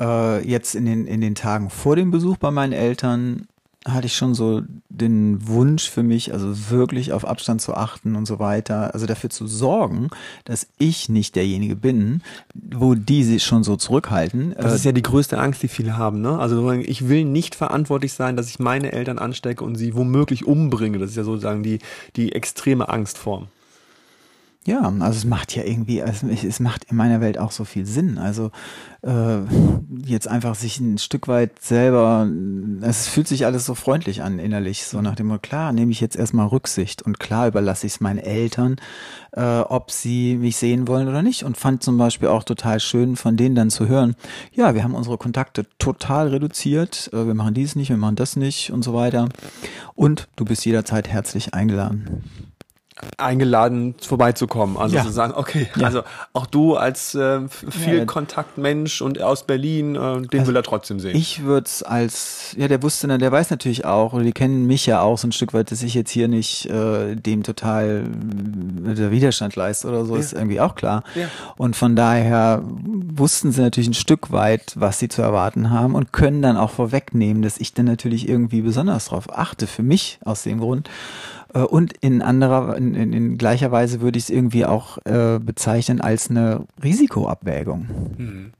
äh, 0.00 0.48
jetzt 0.48 0.74
in 0.74 0.86
den, 0.86 1.06
in 1.06 1.20
den 1.20 1.34
Tagen 1.34 1.68
vor 1.68 1.94
dem 1.94 2.10
Besuch 2.10 2.38
bei 2.38 2.50
meinen 2.50 2.72
Eltern 2.72 3.48
hatte 3.86 4.06
ich 4.06 4.16
schon 4.16 4.32
so 4.32 4.62
den 4.88 5.46
Wunsch 5.46 5.90
für 5.90 6.02
mich, 6.02 6.32
also 6.32 6.70
wirklich 6.70 7.12
auf 7.12 7.26
Abstand 7.26 7.60
zu 7.60 7.74
achten 7.74 8.16
und 8.16 8.24
so 8.24 8.38
weiter, 8.38 8.94
also 8.94 9.04
dafür 9.04 9.28
zu 9.28 9.46
sorgen, 9.46 10.08
dass 10.46 10.68
ich 10.78 11.10
nicht 11.10 11.36
derjenige 11.36 11.76
bin, 11.76 12.22
wo 12.54 12.94
die 12.94 13.22
sich 13.22 13.44
schon 13.44 13.62
so 13.62 13.76
zurückhalten. 13.76 14.54
Das 14.56 14.72
ist 14.72 14.86
ja 14.86 14.92
die 14.92 15.02
größte 15.02 15.38
Angst, 15.38 15.62
die 15.62 15.68
viele 15.68 15.98
haben, 15.98 16.22
ne? 16.22 16.38
Also 16.38 16.70
ich 16.70 17.08
will 17.10 17.26
nicht 17.26 17.56
verantwortlich 17.56 18.14
sein, 18.14 18.38
dass 18.38 18.48
ich 18.48 18.58
meine 18.58 18.92
Eltern 18.92 19.18
anstecke 19.18 19.64
und 19.64 19.74
sie 19.74 19.94
womöglich 19.94 20.46
umbringe. 20.46 20.98
Das 20.98 21.10
ist 21.10 21.16
ja 21.16 21.24
sozusagen 21.24 21.62
die, 21.62 21.80
die 22.16 22.32
extreme 22.32 22.88
Angstform. 22.88 23.48
Ja, 24.64 24.82
also 24.82 25.18
es 25.18 25.24
macht 25.24 25.56
ja 25.56 25.64
irgendwie, 25.64 26.02
also 26.02 26.28
es 26.28 26.60
macht 26.60 26.84
in 26.84 26.96
meiner 26.96 27.20
Welt 27.20 27.36
auch 27.36 27.50
so 27.50 27.64
viel 27.64 27.84
Sinn. 27.84 28.18
Also 28.18 28.52
äh, 29.02 29.38
jetzt 30.06 30.28
einfach 30.28 30.54
sich 30.54 30.78
ein 30.78 30.98
Stück 30.98 31.26
weit 31.26 31.60
selber, 31.60 32.30
es 32.82 33.08
fühlt 33.08 33.26
sich 33.26 33.44
alles 33.44 33.66
so 33.66 33.74
freundlich 33.74 34.22
an 34.22 34.38
innerlich, 34.38 34.84
so 34.84 35.02
nach 35.02 35.16
dem 35.16 35.42
klar, 35.42 35.72
nehme 35.72 35.90
ich 35.90 36.00
jetzt 36.00 36.14
erstmal 36.14 36.46
Rücksicht 36.46 37.02
und 37.02 37.18
klar 37.18 37.48
überlasse 37.48 37.88
ich 37.88 37.94
es 37.94 38.00
meinen 38.00 38.20
Eltern, 38.20 38.76
äh, 39.32 39.60
ob 39.60 39.90
sie 39.90 40.36
mich 40.36 40.56
sehen 40.58 40.86
wollen 40.86 41.08
oder 41.08 41.22
nicht. 41.22 41.42
Und 41.42 41.56
fand 41.56 41.82
zum 41.82 41.98
Beispiel 41.98 42.28
auch 42.28 42.44
total 42.44 42.78
schön, 42.78 43.16
von 43.16 43.36
denen 43.36 43.56
dann 43.56 43.70
zu 43.70 43.88
hören, 43.88 44.14
ja, 44.52 44.76
wir 44.76 44.84
haben 44.84 44.94
unsere 44.94 45.18
Kontakte 45.18 45.66
total 45.78 46.28
reduziert, 46.28 47.10
äh, 47.12 47.26
wir 47.26 47.34
machen 47.34 47.54
dies 47.54 47.74
nicht, 47.74 47.88
wir 47.88 47.96
machen 47.96 48.14
das 48.14 48.36
nicht 48.36 48.70
und 48.70 48.84
so 48.84 48.94
weiter. 48.94 49.28
Und 49.96 50.28
du 50.36 50.44
bist 50.44 50.64
jederzeit 50.64 51.08
herzlich 51.08 51.52
eingeladen. 51.52 52.22
Eingeladen, 53.18 53.94
vorbeizukommen. 54.00 54.76
Also 54.76 54.96
Ja. 54.96 55.02
zu 55.04 55.10
sagen, 55.10 55.32
okay, 55.36 55.68
Ja. 55.76 55.86
also 55.86 56.02
auch 56.32 56.46
du 56.46 56.76
als 56.76 57.14
äh, 57.14 57.40
viel 57.48 57.98
Ja. 57.98 58.04
Kontaktmensch 58.04 59.02
und 59.02 59.20
aus 59.20 59.44
Berlin, 59.44 59.96
äh, 59.96 60.22
den 60.22 60.46
will 60.46 60.56
er 60.56 60.62
trotzdem 60.62 61.00
sehen. 61.00 61.16
Ich 61.16 61.42
würde 61.42 61.66
es 61.66 61.82
als, 61.82 62.54
ja, 62.56 62.68
der 62.68 62.82
wusste, 62.82 63.06
der 63.18 63.32
weiß 63.32 63.50
natürlich 63.50 63.84
auch, 63.84 64.12
oder 64.12 64.24
die 64.24 64.32
kennen 64.32 64.66
mich 64.66 64.86
ja 64.86 65.00
auch 65.00 65.18
so 65.18 65.28
ein 65.28 65.32
Stück 65.32 65.52
weit, 65.54 65.70
dass 65.70 65.82
ich 65.82 65.94
jetzt 65.94 66.10
hier 66.10 66.28
nicht 66.28 66.66
äh, 66.66 67.14
dem 67.16 67.42
total 67.42 68.04
äh, 68.86 68.94
der 68.94 69.10
Widerstand 69.10 69.56
leiste 69.56 69.88
oder 69.88 70.04
so, 70.04 70.16
ist 70.16 70.32
irgendwie 70.32 70.60
auch 70.60 70.74
klar. 70.74 71.02
Ja. 71.14 71.26
Und 71.56 71.76
von 71.76 71.96
daher 71.96 72.62
wussten 72.64 73.52
sie 73.52 73.60
natürlich 73.62 73.88
ein 73.90 73.94
Stück 73.94 74.30
weit, 74.32 74.72
was 74.76 74.98
sie 74.98 75.08
zu 75.08 75.22
erwarten 75.22 75.70
haben 75.70 75.94
und 75.94 76.12
können 76.12 76.42
dann 76.42 76.56
auch 76.56 76.70
vorwegnehmen, 76.70 77.42
dass 77.42 77.58
ich 77.58 77.74
dann 77.74 77.86
natürlich 77.86 78.28
irgendwie 78.28 78.62
besonders 78.62 79.06
drauf 79.06 79.36
achte, 79.36 79.66
für 79.66 79.82
mich 79.82 80.18
aus 80.24 80.42
dem 80.44 80.60
Grund. 80.60 80.88
Äh, 81.54 81.60
Und 81.60 81.94
in 82.00 82.22
anderer, 82.22 82.76
in, 82.76 82.94
in, 82.94 83.12
in 83.12 83.38
gleicher 83.38 83.70
Weise 83.70 84.00
würde 84.00 84.18
ich 84.18 84.24
es 84.24 84.30
irgendwie 84.30 84.64
auch 84.64 84.98
äh, 85.04 85.38
bezeichnen 85.38 86.00
als 86.00 86.30
eine 86.30 86.66
Risikoabwägung. 86.82 88.52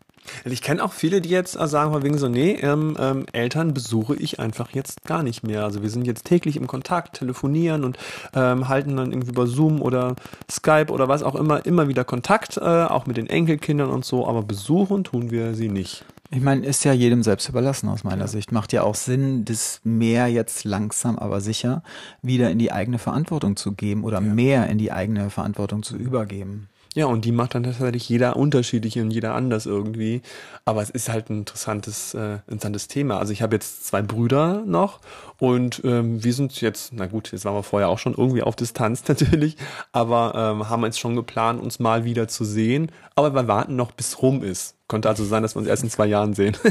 Ich 0.44 0.62
kenne 0.62 0.84
auch 0.84 0.92
viele, 0.92 1.20
die 1.20 1.28
jetzt 1.28 1.58
äh, 1.58 1.66
sagen, 1.66 2.00
wegen 2.02 2.16
so, 2.16 2.28
nee, 2.28 2.52
ähm, 2.62 2.96
ähm, 2.99 3.26
Eltern 3.32 3.75
besuche 3.75 4.14
ich 4.14 4.38
einfach 4.40 4.70
jetzt 4.70 5.04
gar 5.04 5.22
nicht 5.22 5.42
mehr. 5.42 5.64
Also 5.64 5.82
wir 5.82 5.90
sind 5.90 6.06
jetzt 6.06 6.25
täglich 6.26 6.56
im 6.56 6.66
Kontakt, 6.66 7.16
telefonieren 7.18 7.84
und 7.84 7.99
ähm, 8.34 8.68
halten 8.68 8.96
dann 8.96 9.11
irgendwie 9.12 9.30
über 9.30 9.46
Zoom 9.46 9.82
oder 9.82 10.14
Skype 10.50 10.92
oder 10.92 11.08
was 11.08 11.22
auch 11.22 11.34
immer 11.34 11.66
immer 11.66 11.88
wieder 11.88 12.04
Kontakt, 12.04 12.56
äh, 12.56 12.61
auch 12.61 13.06
mit 13.06 13.16
den 13.16 13.26
Enkelkindern 13.26 13.90
und 13.90 14.04
so, 14.04 14.26
aber 14.26 14.42
besuchen 14.42 15.04
tun 15.04 15.30
wir 15.30 15.54
sie 15.54 15.68
nicht. 15.68 16.04
Ich 16.34 16.40
meine, 16.40 16.64
ist 16.64 16.82
ja 16.84 16.94
jedem 16.94 17.22
selbst 17.22 17.50
überlassen 17.50 17.90
aus 17.90 18.04
meiner 18.04 18.26
Sicht. 18.26 18.52
Macht 18.52 18.72
ja 18.72 18.84
auch 18.84 18.94
Sinn, 18.94 19.44
das 19.44 19.82
mehr 19.84 20.28
jetzt 20.28 20.64
langsam, 20.64 21.18
aber 21.18 21.42
sicher 21.42 21.82
wieder 22.22 22.50
in 22.50 22.58
die 22.58 22.72
eigene 22.72 22.98
Verantwortung 22.98 23.54
zu 23.54 23.72
geben 23.72 24.02
oder 24.02 24.22
mehr 24.22 24.66
in 24.70 24.78
die 24.78 24.92
eigene 24.92 25.28
Verantwortung 25.28 25.82
zu 25.82 25.94
übergeben. 25.94 26.70
Ja, 26.94 27.04
und 27.04 27.26
die 27.26 27.32
macht 27.32 27.54
dann 27.54 27.64
tatsächlich 27.64 28.08
jeder 28.08 28.36
unterschiedlich 28.36 28.98
und 28.98 29.10
jeder 29.10 29.34
anders 29.34 29.66
irgendwie. 29.66 30.22
Aber 30.64 30.80
es 30.80 30.88
ist 30.88 31.10
halt 31.10 31.28
ein 31.28 31.40
interessantes, 31.40 32.14
äh, 32.14 32.38
interessantes 32.46 32.88
Thema. 32.88 33.18
Also 33.18 33.34
ich 33.34 33.42
habe 33.42 33.54
jetzt 33.54 33.86
zwei 33.86 34.00
Brüder 34.00 34.62
noch 34.66 35.00
und 35.38 35.82
ähm, 35.84 36.24
wir 36.24 36.32
sind 36.32 36.58
jetzt, 36.62 36.94
na 36.94 37.06
gut, 37.06 37.32
jetzt 37.32 37.44
waren 37.44 37.54
wir 37.54 37.62
vorher 37.62 37.90
auch 37.90 37.98
schon 37.98 38.14
irgendwie 38.14 38.42
auf 38.42 38.56
Distanz 38.56 39.04
natürlich, 39.08 39.58
aber 39.92 40.32
ähm, 40.34 40.70
haben 40.70 40.84
jetzt 40.84 40.98
schon 40.98 41.14
geplant, 41.14 41.62
uns 41.62 41.78
mal 41.78 42.04
wieder 42.04 42.26
zu 42.26 42.46
sehen. 42.46 42.90
Aber 43.16 43.34
wir 43.34 43.48
warten 43.48 43.76
noch, 43.76 43.92
bis 43.92 44.22
rum 44.22 44.42
ist. 44.42 44.76
Könnte 44.92 45.08
also 45.08 45.25
sein, 45.25 45.42
dass 45.42 45.54
wir 45.56 45.61
uns 45.61 45.68
erst 45.68 45.84
in 45.84 45.88
zwei 45.88 46.04
Jahren 46.04 46.34
sehen. 46.34 46.54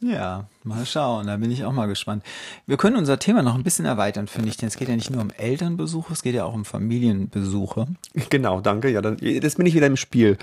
Ja, 0.00 0.46
mal 0.62 0.86
schauen, 0.86 1.26
da 1.26 1.36
bin 1.38 1.50
ich 1.50 1.64
auch 1.64 1.72
mal 1.72 1.86
gespannt. 1.88 2.22
Wir 2.66 2.76
können 2.76 2.94
unser 2.94 3.18
Thema 3.18 3.42
noch 3.42 3.56
ein 3.56 3.64
bisschen 3.64 3.84
erweitern, 3.84 4.28
finde 4.28 4.48
ich, 4.48 4.56
denn 4.56 4.68
es 4.68 4.76
geht 4.76 4.88
ja 4.88 4.94
nicht 4.94 5.10
nur 5.10 5.20
um 5.20 5.30
Elternbesuche, 5.30 6.12
es 6.12 6.22
geht 6.22 6.36
ja 6.36 6.44
auch 6.44 6.54
um 6.54 6.64
Familienbesuche. 6.64 7.88
genau, 8.30 8.60
danke. 8.60 8.90
Ja, 8.90 9.02
dann 9.02 9.18
jetzt 9.18 9.56
bin 9.56 9.66
ich 9.66 9.74
wieder 9.74 9.88
im 9.88 9.96
Spiel. 9.96 10.38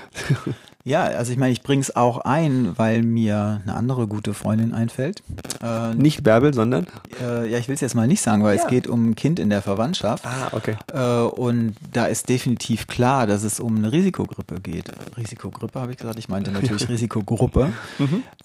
Ja, 0.87 1.01
also 1.05 1.31
ich 1.31 1.39
meine, 1.39 1.51
ich 1.51 1.63
bringe 1.63 1.81
es 1.81 1.95
auch 1.95 2.19
ein, 2.19 2.73
weil 2.77 3.01
mir 3.01 3.59
eine 3.63 3.75
andere 3.75 4.05
gute 4.05 4.35
Freundin 4.35 4.71
einfällt. 4.71 5.23
Äh, 5.63 5.95
Nicht 5.95 6.21
Bärbel, 6.21 6.53
sondern. 6.53 6.85
äh, 7.19 7.49
ja, 7.51 7.57
ich 7.57 7.67
will 7.67 7.73
es 7.73 7.81
jetzt 7.81 7.95
mal 7.95 8.05
nicht 8.05 8.21
sagen, 8.21 8.43
weil 8.43 8.55
Ja. 8.55 8.61
es 8.61 8.67
geht 8.69 8.85
um 8.85 9.09
ein 9.09 9.15
Kind 9.15 9.39
in 9.39 9.49
der 9.49 9.63
Verwandtschaft. 9.63 10.23
Ah, 10.27 10.49
okay. 10.51 10.75
Äh, 10.93 11.21
und 11.27 11.75
da 11.91 12.05
ist 12.05 12.29
definitiv 12.29 12.85
klar, 12.85 13.25
dass 13.25 13.41
es 13.43 13.59
um 13.59 13.75
eine 13.77 13.91
Risikogruppe 13.91 14.61
geht. 14.61 14.91
Risikogruppe 15.17 15.81
habe 15.81 15.91
ich 15.91 15.97
gesagt, 15.97 16.19
ich 16.19 16.29
meinte 16.29 16.51
natürlich 16.51 16.87
Risikogruppe. 16.89 17.73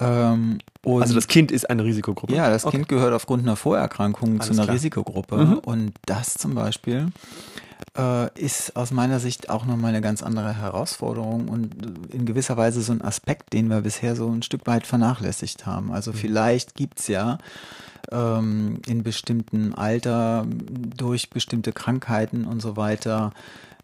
Ähm, 0.01 0.59
und 0.83 1.03
Also 1.03 1.15
das 1.15 1.29
Kind 1.29 1.53
ist 1.53 1.69
eine 1.69 1.85
Risikogruppe. 1.85 2.35
ja, 2.35 2.49
das 2.49 2.65
okay. 2.65 2.79
Kind 2.79 2.89
gehört 2.89 3.13
aufgrund 3.13 3.43
einer 3.43 3.57
Vorerkrankung 3.57 4.41
zu 4.41 4.47
Alles 4.49 4.51
einer 4.59 4.65
klar. 4.65 4.75
Risikogruppe. 4.77 5.61
Und 5.67 5.93
das 6.07 6.33
zum 6.35 6.55
Beispiel 6.55 7.09
äh, 7.97 8.39
ist 8.39 8.77
aus 8.77 8.91
meiner 8.91 9.21
Sicht 9.21 9.51
auch 9.51 9.65
nochmal 9.65 9.91
eine 9.91 10.01
ganz 10.01 10.23
andere 10.23 10.57
Herausforderung 10.57 11.49
und 11.49 12.13
in 12.13 12.27
gewisser 12.27 12.57
Weise 12.57 12.83
so 12.83 12.93
ein 12.93 13.03
Aspekt, 13.03 13.53
den 13.53 13.69
wir 13.69 13.81
bisher 13.83 14.17
so 14.17 14.29
ein 14.29 14.43
Stück 14.43 14.67
weit 14.67 14.87
vernachlässigt 14.87 15.67
haben. 15.67 15.93
Also 15.93 16.13
vielleicht 16.13 16.75
gibt's 16.75 17.09
ja 17.09 17.39
ähm, 18.11 18.81
in 18.87 19.03
bestimmten 19.03 19.75
Alter 19.75 20.47
durch 20.49 21.31
bestimmte 21.31 21.73
Krankheiten 21.73 22.45
und 22.45 22.61
so 22.61 22.77
weiter 22.77 23.33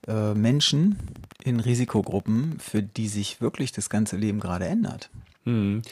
äh, 0.07 0.35
Menschen 0.35 0.99
in 1.43 1.61
Risikogruppen, 1.61 2.59
für 2.59 2.83
die 2.83 3.09
sich 3.09 3.41
wirklich 3.41 3.73
das 3.73 3.91
ganze 3.91 4.17
Leben 4.17 4.41
gerade 4.41 4.67
ändert. 4.67 5.11
Hm. 5.45 5.83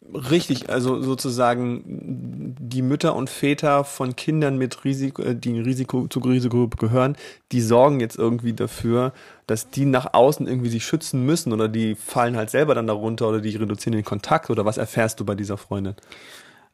Richtig, 0.00 0.70
also 0.70 1.02
sozusagen 1.02 2.54
die 2.58 2.82
Mütter 2.82 3.16
und 3.16 3.28
Väter 3.28 3.82
von 3.84 4.14
Kindern 4.14 4.56
mit 4.56 4.84
Risiko, 4.84 5.22
äh, 5.22 5.34
die 5.34 5.50
in 5.50 5.62
Risiko 5.64 6.06
zur 6.06 6.24
Risikogruppe 6.24 6.76
gehören, 6.78 7.16
die 7.50 7.60
sorgen 7.60 7.98
jetzt 8.00 8.16
irgendwie 8.16 8.52
dafür, 8.52 9.12
dass 9.48 9.70
die 9.70 9.84
nach 9.84 10.14
außen 10.14 10.46
irgendwie 10.46 10.70
sich 10.70 10.84
schützen 10.84 11.26
müssen 11.26 11.52
oder 11.52 11.68
die 11.68 11.96
fallen 11.96 12.36
halt 12.36 12.48
selber 12.50 12.74
dann 12.76 12.86
darunter 12.86 13.28
oder 13.28 13.40
die 13.40 13.56
reduzieren 13.56 13.96
den 13.96 14.04
Kontakt 14.04 14.50
oder 14.50 14.64
was 14.64 14.78
erfährst 14.78 15.18
du 15.20 15.24
bei 15.24 15.34
dieser 15.34 15.56
Freundin? 15.56 15.96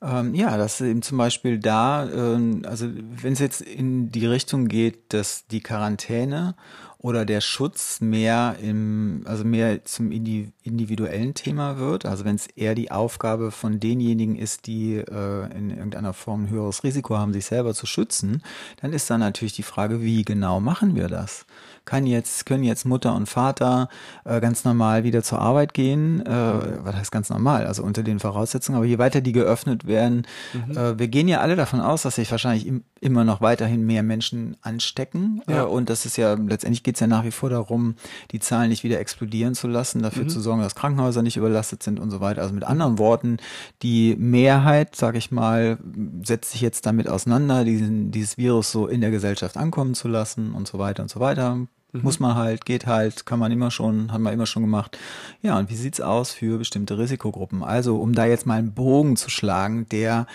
Ähm, 0.05 0.35
ja, 0.35 0.59
dass 0.59 0.83
eben 0.83 1.01
zum 1.01 1.17
Beispiel 1.17 1.59
da, 1.59 2.07
ähm, 2.11 2.63
also 2.67 2.87
wenn 2.95 3.33
es 3.33 3.39
jetzt 3.39 3.63
in 3.63 4.11
die 4.11 4.27
Richtung 4.27 4.69
geht, 4.69 5.15
dass 5.15 5.47
die 5.47 5.63
Quarantäne 5.63 6.57
oder 6.99 7.25
der 7.25 7.41
Schutz 7.41 8.03
mehr 8.03 8.57
im, 8.61 9.23
also 9.25 9.45
mehr 9.45 9.83
zum 9.85 10.11
indi 10.13 10.53
individuellen 10.63 11.33
Thema 11.33 11.79
wird, 11.79 12.05
also 12.05 12.27
wenn 12.27 12.37
es 12.37 12.47
eher 12.49 12.75
die 12.75 12.91
Aufgabe 12.91 13.51
von 13.51 13.81
denjenigen 13.81 14.37
ist, 14.37 14.67
die 14.67 14.97
äh, 14.97 15.57
in 15.57 15.71
irgendeiner 15.71 16.13
Form 16.13 16.45
ein 16.45 16.51
höheres 16.51 16.85
Risiko 16.85 17.17
haben, 17.17 17.33
sich 17.33 17.47
selber 17.47 17.73
zu 17.73 17.87
schützen, 17.87 18.43
dann 18.83 18.93
ist 18.93 19.09
dann 19.09 19.21
natürlich 19.21 19.55
die 19.55 19.63
Frage, 19.63 20.03
wie 20.03 20.23
genau 20.23 20.61
machen 20.61 20.97
wir 20.97 21.09
das? 21.09 21.47
Kann 21.85 22.07
jetzt, 22.07 22.47
können 22.47 22.65
jetzt 22.65 22.85
Mutter 22.85 23.15
und 23.15 23.29
Vater 23.29 23.89
äh, 24.25 24.41
ganz 24.41 24.65
normal 24.65 25.05
wieder 25.05 25.23
zur 25.23 25.41
Arbeit 25.41 25.75
gehen? 25.75 26.25
Äh, 26.25 26.85
was 26.85 26.97
heißt 26.97 27.13
ganz 27.13 27.31
normal? 27.31 27.67
Also 27.67 27.83
unter 27.83 28.03
den 28.03 28.21
Voraussetzungen. 28.21 28.77
Aber 28.77 28.87
je 28.87 28.99
weiter 28.99 29.21
die 29.21 29.33
geöffnet 29.33 29.87
werden, 29.87 30.27
äh, 30.71 30.99
wir 30.99 31.09
gehen 31.09 31.29
ja 31.29 31.41
alle 31.41 31.57
davon 31.57 31.81
aus, 31.81 32.03
dass 32.03 32.15
sich 32.15 32.31
wahrscheinlich 32.31 32.67
im, 32.67 32.85
immer 33.01 33.25
noch 33.25 33.41
weiterhin 33.41 33.85
mehr 33.85 34.03
Menschen 34.03 34.57
anstecken. 34.63 35.43
Ja. 35.47 35.65
Äh, 35.65 35.67
und 35.67 35.91
das 35.91 36.07
ist 36.07 36.17
ja, 36.17 36.35
letztendlich 36.35 36.83
geht 36.83 36.95
es 36.95 37.01
ja 37.01 37.07
nach 37.07 37.25
wie 37.25 37.31
vor 37.31 37.51
darum, 37.51 37.97
die 38.31 38.41
Zahlen 38.41 38.71
nicht 38.71 38.83
wieder 38.83 38.99
explodieren 38.99 39.55
zu 39.55 39.69
lassen, 39.69 40.03
dafür 40.03 40.27
zu 40.27 40.41
sorgen, 40.41 40.63
dass 40.63 40.75
Krankenhäuser 40.75 41.23
nicht 41.23 41.37
überlastet 41.37 41.83
sind 41.83 42.01
und 42.01 42.11
so 42.11 42.21
weiter. 42.21 42.43
Also 42.43 42.55
mit 42.55 42.65
anderen 42.65 42.99
Worten, 42.99 43.37
die 43.83 44.17
Mehrheit, 44.19 44.97
sag 44.97 45.17
ich 45.17 45.31
mal, 45.31 45.79
setzt 46.23 46.53
sich 46.53 46.63
jetzt 46.63 46.87
damit 46.87 47.09
auseinander, 47.09 47.65
diesen, 47.65 48.11
dieses 48.11 48.39
Virus 48.39 48.73
so 48.73 48.87
in 48.87 49.01
der 49.01 49.11
Gesellschaft 49.11 49.57
ankommen 49.57 49.95
zu 49.95 50.09
lassen 50.09 50.55
und 50.55 50.67
so 50.67 50.79
weiter 50.79 51.03
und 51.03 51.11
so 51.11 51.21
weiter. 51.21 51.67
Muss 52.03 52.21
man 52.21 52.35
halt, 52.35 52.65
geht 52.65 52.87
halt, 52.87 53.25
kann 53.25 53.39
man 53.39 53.53
immer 53.53 53.71
schon, 53.71 54.13
hat 54.13 54.21
man 54.21 54.33
immer 54.33 54.47
schon 54.47 54.63
gemacht. 54.63 54.99
Ja, 55.43 55.59
und 55.59 55.71
wie 55.71 55.77
sieht's 55.77 56.01
aus 56.01 56.33
für 56.33 56.59
bestimmte 56.59 56.99
Risikogruppen? 56.99 57.63
Also, 57.63 57.97
um 57.97 58.15
da 58.15 58.27
jetzt 58.27 58.47
mal 58.47 58.59
einen 58.59 58.73
Bogen 58.73 59.17
zu 59.17 59.31
schlagen, 59.31 59.89
der 59.91 60.27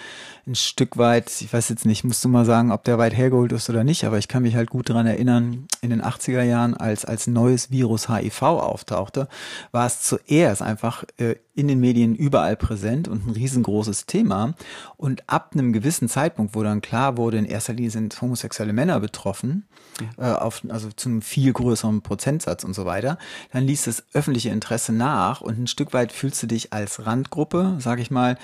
ein 0.48 0.56
Stück 0.56 0.98
weit, 0.98 1.30
ich 1.42 1.52
weiß 1.52 1.70
jetzt 1.70 1.86
nicht, 1.86 2.04
musst 2.04 2.24
du 2.24 2.30
mal 2.30 2.46
sagen, 2.46 2.72
ob 2.72 2.84
der 2.84 2.98
weit 2.98 3.16
hergeholt 3.16 3.52
ist 3.52 3.70
oder 3.70 3.84
nicht, 3.84 4.06
aber 4.06 4.18
ich 4.18 4.28
kann 4.28 4.44
mich 4.44 4.56
halt 4.56 4.70
gut 4.70 4.90
daran 4.90 5.06
erinnern, 5.06 5.68
in 5.82 5.90
den 5.90 6.02
80er 6.02 6.44
Jahren, 6.44 6.74
als 6.76 7.06
als 7.06 7.28
neues 7.28 7.72
Virus 7.72 8.10
HIV 8.10 8.42
auftauchte, 8.42 9.28
war 9.72 9.86
es 9.86 10.02
zuerst 10.02 10.62
einfach 10.62 11.04
äh, 11.18 11.36
in 11.60 11.68
den 11.68 11.80
Medien 11.80 12.16
überall 12.16 12.56
präsent 12.56 13.08
und 13.10 13.28
ein 13.28 13.32
riesengroßes 13.32 14.06
Thema. 14.06 14.54
Und 14.96 15.30
ab 15.30 15.52
einem 15.54 15.74
gewissen 15.74 16.08
Zeitpunkt, 16.08 16.56
wo 16.56 16.64
dann 16.64 16.82
klar 16.82 17.18
wurde, 17.18 17.38
in 17.38 17.46
erster 17.46 17.74
Linie 17.74 17.92
sind 17.92 18.22
homosexuelle 18.22 18.72
Männer 18.72 19.00
betroffen, 19.02 19.68
äh, 20.18 20.32
auf, 20.32 20.62
also 20.70 20.90
zu 20.96 21.10
einem 21.10 21.22
viel 21.22 21.49
größeren 21.54 22.02
Prozentsatz 22.02 22.64
und 22.64 22.74
so 22.74 22.86
weiter, 22.86 23.18
dann 23.52 23.64
ließ 23.66 23.86
das 23.86 24.04
öffentliche 24.14 24.50
Interesse 24.50 24.94
nach 24.94 25.42
und 25.42 25.60
ein 25.60 25.68
Stück 25.68 25.94
weit 25.94 26.12
fühlst 26.12 26.42
du 26.44 26.48
dich 26.48 26.74
als 26.74 27.06
Randgruppe, 27.06 27.78
sag 27.80 28.00
ich 28.00 28.12
mal, 28.12 28.38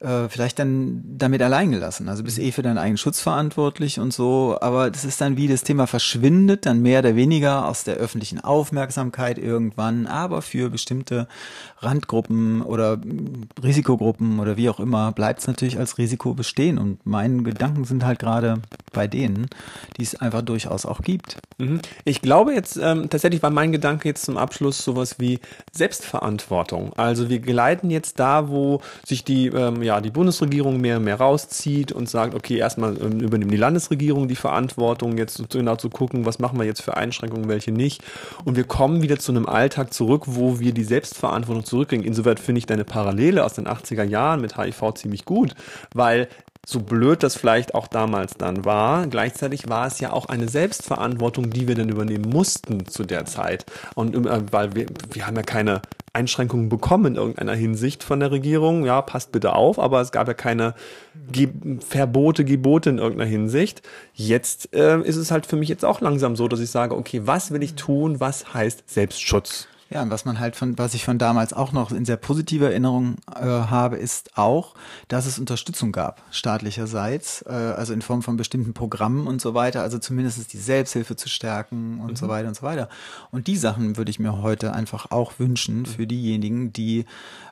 äh, 0.00 0.28
vielleicht 0.28 0.58
dann 0.58 1.02
damit 1.04 1.42
allein 1.42 1.70
gelassen. 1.70 2.08
Also 2.08 2.22
bist 2.22 2.38
eh 2.38 2.52
für 2.52 2.62
deinen 2.62 2.78
eigenen 2.78 2.98
Schutz 2.98 3.20
verantwortlich 3.20 4.00
und 4.00 4.12
so, 4.12 4.58
aber 4.60 4.90
das 4.90 5.04
ist 5.04 5.20
dann 5.20 5.36
wie 5.36 5.48
das 5.48 5.62
Thema 5.62 5.86
verschwindet, 5.86 6.66
dann 6.66 6.82
mehr 6.82 7.00
oder 7.00 7.16
weniger 7.16 7.66
aus 7.66 7.84
der 7.84 7.96
öffentlichen 7.96 8.40
Aufmerksamkeit 8.40 9.38
irgendwann, 9.38 10.06
aber 10.06 10.42
für 10.42 10.70
bestimmte 10.70 11.28
Randgruppen 11.80 12.62
oder 12.62 12.98
mm, 12.98 13.48
Risikogruppen 13.62 14.38
oder 14.38 14.56
wie 14.56 14.68
auch 14.68 14.80
immer 14.80 15.12
bleibt 15.12 15.40
es 15.40 15.46
natürlich 15.46 15.78
als 15.78 15.98
Risiko 15.98 16.34
bestehen. 16.34 16.78
Und 16.78 17.04
meine 17.06 17.42
Gedanken 17.42 17.84
sind 17.84 18.04
halt 18.04 18.18
gerade 18.18 18.60
bei 18.92 19.06
denen, 19.06 19.46
die 19.96 20.02
es 20.02 20.14
einfach 20.14 20.42
durchaus 20.42 20.84
auch 20.84 21.02
gibt. 21.02 21.38
Mhm. 21.58 21.80
Ich 22.04 22.22
glaube 22.22 22.52
jetzt, 22.52 22.76
ähm, 22.76 23.08
tatsächlich 23.08 23.42
war 23.42 23.50
mein 23.50 23.72
Gedanke 23.72 24.08
jetzt 24.08 24.24
zum 24.24 24.36
Abschluss 24.36 24.84
sowas 24.84 25.18
wie 25.18 25.38
Selbstverantwortung. 25.72 26.92
Also 26.94 27.28
wir 27.28 27.38
gleiten 27.38 27.90
jetzt 27.90 28.18
da, 28.18 28.48
wo 28.48 28.80
sich 29.04 29.24
die, 29.24 29.46
ähm, 29.46 29.82
ja, 29.82 30.00
die 30.00 30.10
Bundesregierung 30.10 30.80
mehr 30.80 30.98
und 30.98 31.04
mehr 31.04 31.16
rauszieht 31.16 31.92
und 31.92 32.08
sagt, 32.08 32.34
okay, 32.34 32.56
erstmal 32.56 32.96
ähm, 33.00 33.20
übernimmt 33.20 33.52
die 33.52 33.56
Landesregierung 33.56 34.28
die 34.28 34.36
Verantwortung, 34.36 35.16
jetzt 35.18 35.48
genau 35.50 35.76
zu 35.76 35.88
gucken, 35.88 36.26
was 36.26 36.38
machen 36.38 36.58
wir 36.58 36.66
jetzt 36.66 36.82
für 36.82 36.96
Einschränkungen, 36.96 37.48
welche 37.48 37.72
nicht. 37.72 38.02
Und 38.44 38.56
wir 38.56 38.64
kommen 38.64 39.02
wieder 39.02 39.18
zu 39.18 39.32
einem 39.32 39.46
Alltag 39.46 39.94
zurück, 39.94 40.24
wo 40.26 40.58
wir 40.60 40.72
die 40.72 40.84
Selbstverantwortung 40.84 41.64
zurückkriegen. 41.70 42.04
Insoweit 42.04 42.40
finde 42.40 42.58
ich 42.58 42.66
deine 42.66 42.84
Parallele 42.84 43.44
aus 43.44 43.54
den 43.54 43.66
80er 43.66 44.04
Jahren 44.04 44.40
mit 44.40 44.56
HIV 44.58 44.94
ziemlich 44.94 45.24
gut, 45.24 45.54
weil 45.94 46.28
so 46.66 46.80
blöd 46.80 47.22
das 47.22 47.36
vielleicht 47.36 47.74
auch 47.74 47.86
damals 47.88 48.34
dann 48.34 48.64
war, 48.64 49.06
gleichzeitig 49.06 49.68
war 49.68 49.86
es 49.86 49.98
ja 49.98 50.12
auch 50.12 50.26
eine 50.26 50.48
Selbstverantwortung, 50.48 51.50
die 51.50 51.66
wir 51.66 51.74
dann 51.74 51.88
übernehmen 51.88 52.28
mussten 52.28 52.86
zu 52.86 53.04
der 53.04 53.24
Zeit. 53.24 53.64
Und 53.94 54.14
äh, 54.14 54.52
weil 54.52 54.74
wir, 54.74 54.86
wir 55.12 55.26
haben 55.26 55.36
ja 55.36 55.42
keine 55.42 55.80
Einschränkungen 56.12 56.68
bekommen 56.68 57.06
in 57.06 57.16
irgendeiner 57.16 57.54
Hinsicht 57.54 58.02
von 58.02 58.20
der 58.20 58.30
Regierung. 58.30 58.84
Ja, 58.84 59.00
passt 59.00 59.32
bitte 59.32 59.54
auf, 59.54 59.78
aber 59.78 60.00
es 60.00 60.12
gab 60.12 60.28
ja 60.28 60.34
keine 60.34 60.74
Ge 61.30 61.48
Verbote, 61.78 62.44
Gebote 62.44 62.90
in 62.90 62.98
irgendeiner 62.98 63.30
Hinsicht. 63.30 63.82
Jetzt 64.12 64.74
äh, 64.74 65.00
ist 65.00 65.16
es 65.16 65.30
halt 65.30 65.46
für 65.46 65.56
mich 65.56 65.68
jetzt 65.68 65.84
auch 65.84 66.00
langsam 66.00 66.36
so, 66.36 66.48
dass 66.48 66.60
ich 66.60 66.70
sage, 66.70 66.96
okay, 66.96 67.22
was 67.24 67.52
will 67.52 67.62
ich 67.62 67.74
tun? 67.74 68.20
Was 68.20 68.52
heißt 68.52 68.90
Selbstschutz? 68.90 69.68
Ja, 69.92 70.02
und 70.02 70.10
was 70.10 70.24
man 70.24 70.38
halt 70.38 70.54
von, 70.54 70.78
was 70.78 70.94
ich 70.94 71.04
von 71.04 71.18
damals 71.18 71.52
auch 71.52 71.72
noch 71.72 71.90
in 71.90 72.04
sehr 72.04 72.16
positiver 72.16 72.70
Erinnerung 72.70 73.16
äh, 73.34 73.44
habe, 73.44 73.96
ist 73.96 74.38
auch, 74.38 74.76
dass 75.08 75.26
es 75.26 75.36
Unterstützung 75.36 75.90
gab, 75.90 76.22
staatlicherseits, 76.30 77.42
äh, 77.42 77.50
also 77.50 77.92
in 77.92 78.00
Form 78.00 78.22
von 78.22 78.36
bestimmten 78.36 78.72
Programmen 78.72 79.26
und 79.26 79.40
so 79.40 79.52
weiter, 79.54 79.82
also 79.82 79.98
zumindest 79.98 80.52
die 80.52 80.58
Selbsthilfe 80.58 81.16
zu 81.16 81.28
stärken 81.28 81.98
und 81.98 82.12
mhm. 82.12 82.16
so 82.16 82.28
weiter 82.28 82.46
und 82.46 82.54
so 82.54 82.62
weiter. 82.62 82.88
Und 83.32 83.48
die 83.48 83.56
Sachen 83.56 83.96
würde 83.96 84.12
ich 84.12 84.20
mir 84.20 84.40
heute 84.40 84.74
einfach 84.74 85.10
auch 85.10 85.40
wünschen 85.40 85.84
für 85.86 86.06
diejenigen, 86.06 86.72
die, 86.72 87.00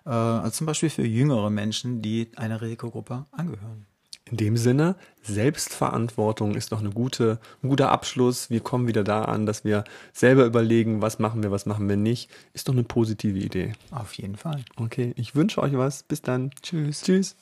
äh, 0.07 0.11
also 0.11 0.51
zum 0.51 0.69
Beispiel 0.69 0.91
für 0.91 1.05
jüngere 1.05 1.51
Menschen, 1.51 2.03
die 2.03 2.31
einer 2.37 2.63
Risikogruppe 2.63 3.27
angehören. 3.33 3.88
In 4.31 4.37
dem 4.37 4.57
Sinne, 4.57 4.97
Selbstverantwortung 5.23 6.55
ist 6.55 6.73
doch 6.73 6.81
eine 6.81 6.91
gute, 6.91 7.39
ein 7.63 7.69
guter 7.69 7.91
Abschluss. 7.91 8.51
Wir 8.51 8.61
kommen 8.61 8.87
wieder 8.87 9.05
da 9.05 9.23
an, 9.23 9.47
dass 9.47 9.65
wir 9.65 9.85
selber 10.13 10.45
überlegen, 10.45 11.01
was 11.01 11.19
machen 11.19 11.43
wir, 11.43 11.51
was 11.51 11.67
machen 11.67 11.89
wir 11.89 11.97
nicht. 11.97 12.31
Ist 12.53 12.69
doch 12.69 12.75
eine 12.75 12.85
positive 12.85 13.39
Idee. 13.39 13.73
Auf 13.91 14.15
jeden 14.15 14.37
Fall. 14.37 14.65
Okay, 14.77 15.13
ich 15.17 15.35
wünsche 15.35 15.63
euch 15.63 15.77
was. 15.77 16.03
Bis 16.03 16.23
dann. 16.23 16.51
Tschüss. 16.63 17.03
Tschüss. 17.03 17.37